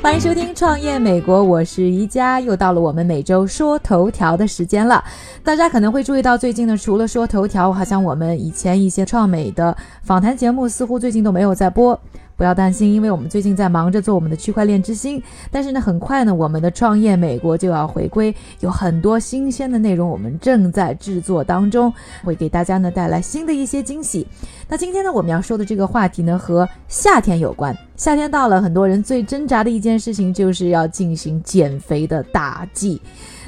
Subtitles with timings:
[0.00, 5.04] 欢迎收听《创业美国》，我是宜家，又到了我们每周说头条的时间了。
[5.42, 12.00] 大家可能会注意到，最近呢，除了说头条，好像我们以前一些创美的访谈节目，似乎最近都没有在播。
[12.36, 21.92] 不要担心，因为我们最近在忙着做我们的区块链之星，但是呢，很快呢，我们的创业美国就要回归，有很多新鲜的内容，我们正在制作当中，
[22.24, 24.26] 会给大家呢带来新的一些惊喜。
[24.68, 27.76] 那今天呢，我们要说的这个话题呢，和夏天有关。
[27.96, 33.00] 夏天到了，很多人最挣扎的一件事情就是要进行减肥的大计。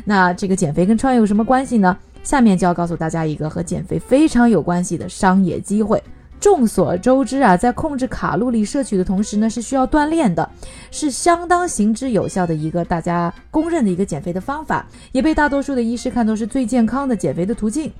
[0.04, 1.96] 那这个减肥跟创业有什么关系呢？
[2.22, 6.02] 下面就要告诉大家一个和减肥非常有关系的商业机会。
[6.38, 10.48] 众所周知啊，在控制卡路里摄取的同时呢，是需要锻炼的，
[10.90, 17.90] 是相当行之有效的一个大家公认的一个减肥的方法，也被大多数的医师看作是最健康的减肥的途径。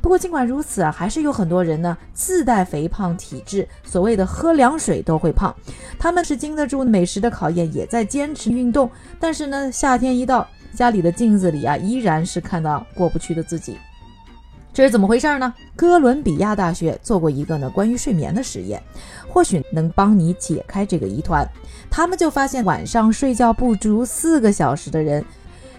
[0.00, 5.54] 不过尽管如此啊，还是有很多人呢自带肥胖体质，所谓的喝凉水都会胖。
[5.98, 13.76] 他们是经得住美食的考验，也在坚持运动，但是呢，夏天一到，家里的镜子里啊，依然是看到过不去的自己。
[14.76, 15.54] 这是怎么回事呢？
[15.74, 18.78] 哥伦比亚大学做过一个呢关于睡眠的实验，
[19.26, 21.48] 或许能帮你解开这个疑团。
[21.88, 25.24] 他们就发现晚上睡觉不足四个小时的人，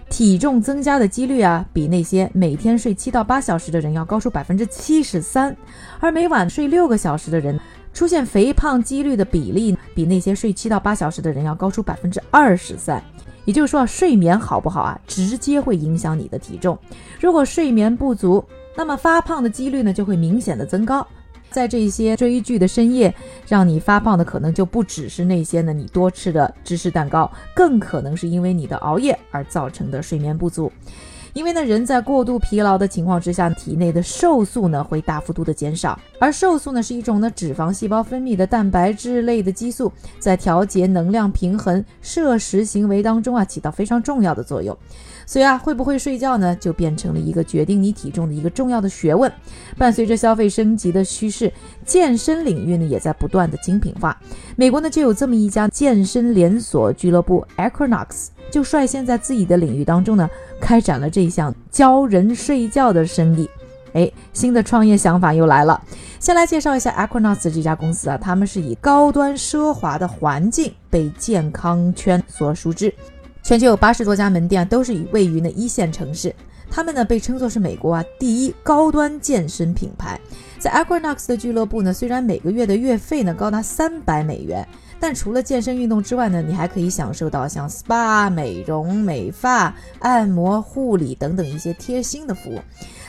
[0.09, 5.55] 体重增加的几率啊，比那些每天睡七到八小时的人要高出百分之七十三。
[5.99, 7.59] 而每晚睡六个小时的人，
[7.93, 12.99] 出现肥胖几率的比例，比那些睡七到八小时的人要高出百分之二十三。
[13.45, 16.75] 也就是说，睡眠好不好啊，直接会影响你的体重。
[17.21, 18.43] 如果睡眠不足，
[18.78, 21.06] 那么发胖的几率呢就会明显的增高，
[21.50, 23.11] 在这些追剧的深夜，
[23.47, 30.72] 让你发胖的可能就不只是那些呢你多吃的芝士蛋糕，更可能是因为你的熬夜而造成的睡眠不足。
[31.38, 44.75] 因为呢人在过度疲劳的情况之下，体内的瘦素呢会大幅度的减少，而瘦素呢是一种呢脂肪细胞分泌的蛋白质类的激素，在调节能量平衡、摄食行为当中啊起到非常重要的作用。
[45.27, 49.31] 所以啊，会不会睡觉呢，就变成了一个决定你体重的一个重要的学问。
[49.77, 51.54] 伴随着消费升级的趋势，
[51.86, 54.19] 健身领域呢也在不断的精品化。
[54.55, 63.49] 美国呢就有这么一家健身连锁俱乐部 Equinox，就率先在自己的领域当中呢开展了这项教人睡觉的生意。
[63.93, 65.81] 哎，新的创业想法又来了。
[66.19, 72.93] 先来介绍一下 Equinox 这家公司啊，他们是以高端奢华的环境被健康圈所熟知。
[73.41, 76.36] 全球有八十多家门店，都是以位于呢一线城市。
[76.69, 80.19] 他们呢被称作是美国啊第一高端健身品牌。
[80.59, 84.67] 在 Equinox 的俱乐部呢，虽然每个月的月费呢高达三百美元，
[84.99, 92.59] 但除了健身运动之外呢，你还可以享受到像 SPA、美容美发、按摩护理等等一些贴心的服务。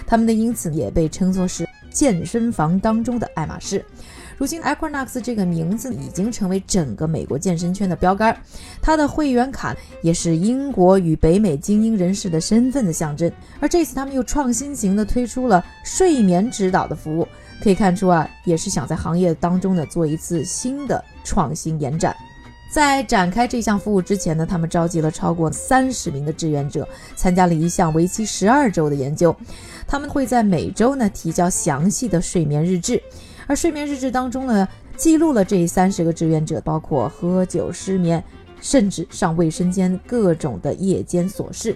[0.06, 3.84] 他们的因此也被称作是健身房当中的爱马仕。
[4.36, 8.40] 如今，Equinox 这个名字已经成为整个美国健身圈的标杆，
[8.80, 13.30] 它的会员卡也是英国与北美精英人士的身份的象征。
[13.58, 17.26] 而这次，他们又创新型的推出了睡眠指导的服务，
[17.62, 22.16] 可以看出啊，也是想在行业当中呢做一次新的创新延展。
[22.70, 26.86] 在展开这项服务之前呢，他们召集了超过三十名的志愿者，
[27.16, 29.34] 参加了一项为期十二周的研究。
[29.86, 33.02] 他们会在每周呢提交详细的睡眠日志。
[33.46, 38.22] 而睡眠日志当中呢，记录了这三十个志愿者，包括喝酒、失眠，
[38.60, 41.74] 甚至上卫生间各种的夜间琐事。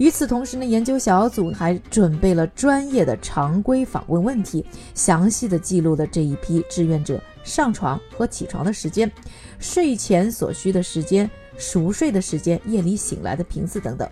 [0.00, 9.12] 与此同时呢，研究小组还准备了专业的常规访问问题，详细的记录了这一批志愿者上床和起床的时间、
[9.58, 14.08] 睡前所需的时间、熟睡的时间、夜里醒来的频次等等。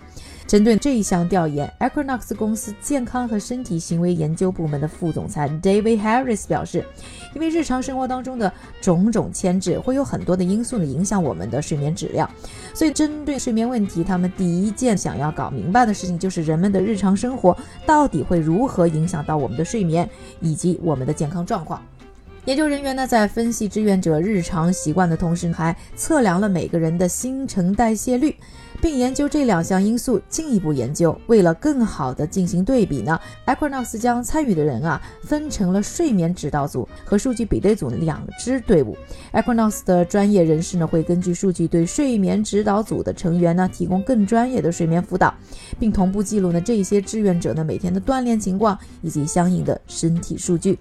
[0.49, 6.83] 针对这一项调研，Equinox 公司健康和身体行为研究部门的副总裁 David Harris 表示，
[7.35, 8.51] 因为日常生活当中的
[8.81, 12.29] 种种牵制，会有很多的因素呢影响我们的睡眠质量。
[12.73, 17.55] 所以，针对睡眠问题，他们第一件想要搞明白的事情，就是人们的日常生活
[17.85, 20.09] 到底会如何影响到我们的睡眠
[20.41, 21.83] 以及我们的健康状况。
[22.49, 28.35] 研究人员呢，在分析志愿者日常习惯的同时，还测量了每个人的新陈代谢率。
[28.81, 31.15] 并研究这两项因素进一步研究。
[31.27, 38.97] 为了更好地进行对比呢，Equinox 将参与的人啊分成了睡眠指导组和数据比对组两支队伍。
[39.33, 45.35] Equinox 的专业人士呢会根据数据对睡眠指导组的成员呢提供更专业的睡眠辅导，
[45.79, 50.79] 并同步记录呢这些志愿者呢每天的锻炼情况以及相应的身体数据。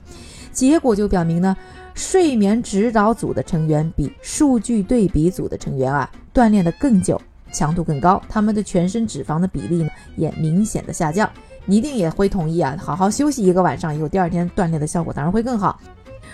[0.57, 1.55] 结果就表明呢，
[1.93, 7.21] 睡眠指导组的成员比数据对比组的成员啊锻炼的更久。
[7.53, 11.29] 强度更高，他们的全身脂肪的比例呢也明显的下降。
[11.65, 15.79] 你一定也会同意啊，好好休息一个晚上以后，第二天锻炼的效果当然会更好。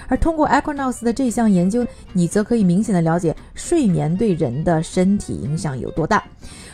[0.08, 6.24] 而通过 Equinox 的这项研究，你则可以明显的了解睡眠对人的身体影响有多大。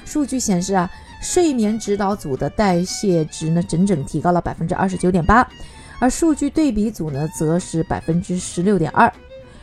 [0.05, 5.47] 数据显示啊，睡眠指导组的代谢值呢，整整提高了百分之二十九点八，
[5.99, 9.11] 而数据对比组呢，则是百分之十六点二。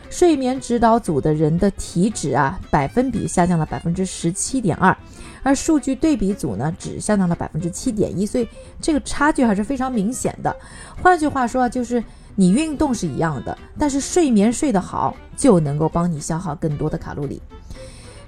[0.09, 4.97] 睡眠指导组的人的体脂啊，百分比下降了百分之十七点二，
[5.43, 8.49] 而数据对比组呢，只下降了百分之七点一，所以
[8.81, 10.57] 这个差距还是非常明显的。
[11.03, 12.03] 换句话说啊，就是
[12.37, 17.43] 你运动是一样的，但是睡眠睡得好，就能够帮你消耗更多的卡路里。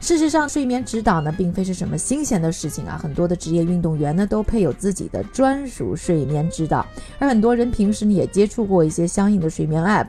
[0.00, 2.99] 事实上，睡眠指导呢，并非是什么新鲜的事情啊。
[3.03, 6.87] 很多的职业运动员呢，都配有自己的专属睡眠指导，
[7.19, 10.06] 而很多人平时呢，也接触过一些相应的睡眠 App，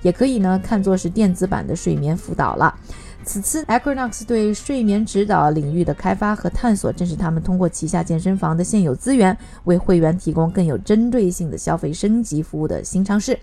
[0.00, 2.74] 也可以呢，看作是电子版的睡眠辅导了。
[3.24, 13.38] 此次 Equinox 对睡眠指导领域的开发和探索，正是他们通过旗下健身房的现有资源，为会员提供更有针对性的消费升级服务的新尝试。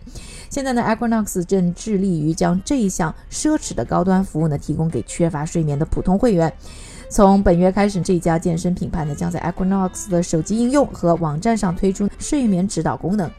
[0.50, 6.52] 现在呢，Equinox 正致力于将这一项奢侈的高端服务呢，提供给缺乏睡眠的普通会员。
[7.10, 13.30] 从本月开始，这家健身品牌呢，将在 Equinox 的手机应用和网站上推出睡眠指导功能。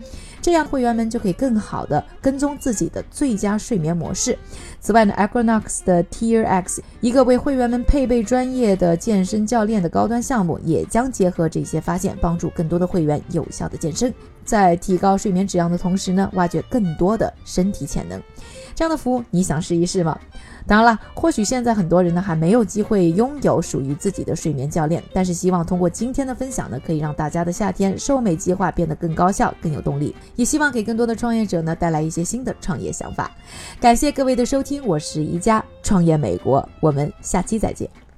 [0.42, 4.38] 这样，会员们就可以更好的跟踪自己的最佳睡眠模式。
[4.81, 14.12] 此外呢，Equinox 的 Tier X，一个为会员们配备专业的健身教练的高端项目，也将结合这些发现，帮助更多的会员有效的健身，
[14.50, 18.20] 在提高睡眠质量的同时呢，挖掘更多的身体潜能。
[18.75, 20.19] 这样的服务，你想试一试吗？
[20.67, 33.31] 当然了，或许现在很多人呢还没有机会拥有属于自己的睡眠教练，但是希望通过今天的分享呢，可以让大家的夏天瘦美计划变得更高效、更有动力，也希望给更多的创业者呢带来一些新的创业想法。
[33.81, 38.10] 感谢各位的收听，我是宜家创业美国，我们下期再见。